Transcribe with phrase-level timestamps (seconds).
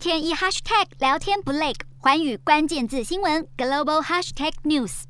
[0.00, 5.02] 天一 hashtag 聊天不累，寰宇关键字新闻 global hashtag news。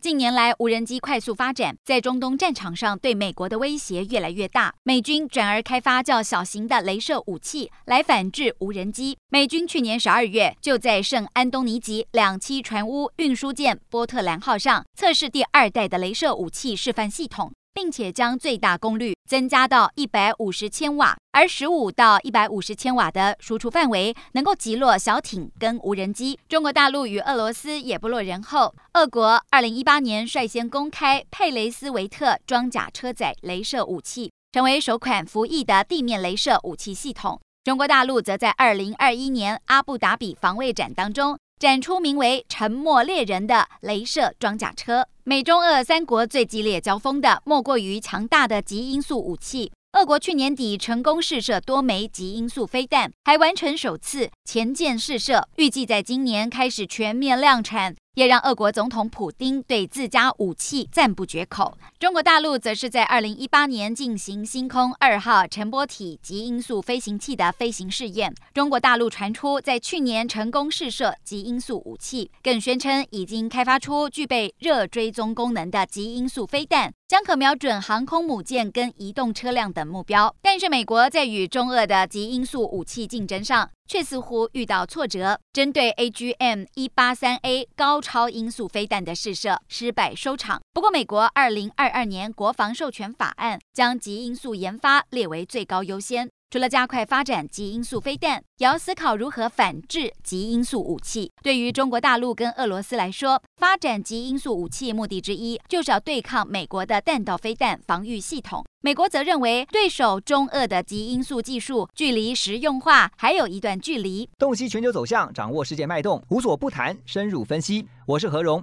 [0.00, 4.74] 近年来，无人机快速发展，在中东战场上对美国的威胁越来越大。
[4.82, 9.16] 美军转而开发较小型的镭射武器来反制无人机。
[9.28, 17.52] 美军去年十二月就在圣安东尼级两栖船坞运输舰波特兰号上测试第二代的镭射武器示范系统。
[17.74, 26.38] 并且将最大功率增加到一百五十千瓦，而十五到一百五十千瓦的输出范围能够击落小艇跟无人机。
[26.48, 37.40] 中国大陆与俄罗斯也不落人后，俄国二零一八年率先公开佩雷斯维特装甲车载镭射武器，成为首款服役的地面镭射武器系统。
[37.64, 41.36] 中国大陆则在二零二一年阿布达比防卫展当中。
[41.64, 45.08] 展出名为“沉默猎人”的镭射装甲车。
[45.22, 49.72] 美中俄三国最激烈交锋的，莫过于强大的极音速武器。
[49.98, 57.96] 俄国去年底成功试射多枚极音速飞弹，还完成首次潜舰试射，预计在今年开始全面量产。
[58.14, 61.76] 也让俄国总统普丁对自家武器赞不绝口。
[61.98, 68.34] 中国大陆则是在二零一八年进行星空二号乘波体极音速飞行器的飞行试验。
[68.52, 80.34] 中国大陆传出在去年成功试射极音速武器，更宣称已经开发出具备热追踪功能的极音速飞弹，将可瞄准航空母舰跟移动车辆等目标。
[80.42, 90.60] 但是美国在与中俄的极音速武器竞争上，却似乎遇到挫折，针对 AGM 一八三 A 高超音速飞弹的试射失败收场。
[90.72, 96.30] 不过，美国二零二二年国防授权法案将极音速研发列为最高优先。
[96.54, 101.32] 除了加快发展极音速飞弹，也要思考如何反制极音速武器。
[101.42, 108.64] 对于中国大陆跟俄罗斯来说，发展极音速武器目的之一就是要对抗美国的弹道飞弹防御系统。
[108.82, 114.28] 美国则认为，对手中俄的极音速技术距离实用化还有一段距离。
[114.38, 117.88] 洞悉全球走向，掌握世界脉动，无所不谈，深入分析。
[118.06, 118.62] 我是何荣。